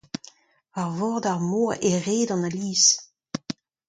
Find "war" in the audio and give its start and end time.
0.75-0.91